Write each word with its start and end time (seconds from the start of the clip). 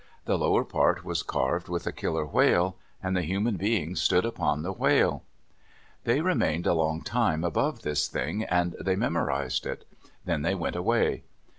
The 0.25 0.35
lower 0.35 0.63
part 0.65 1.05
was 1.05 1.21
carved 1.21 1.69
with 1.69 1.85
a 1.85 1.91
killer 1.91 2.25
whale, 2.25 2.75
and 3.03 3.15
the 3.15 3.21
human 3.21 3.55
being 3.55 3.95
stood 3.95 4.25
upon 4.25 4.63
the 4.63 4.71
whale. 4.71 5.21
They 6.05 6.21
remained 6.21 6.65
a 6.65 6.73
long 6.73 7.03
time 7.03 7.43
above 7.43 7.83
this 7.83 8.07
thing, 8.07 8.43
and 8.45 8.75
they 8.83 8.95
memorized 8.95 9.67
it. 9.67 9.85
Then 10.25 10.41
they 10.41 10.55
went 10.55 10.75
away. 10.75 11.21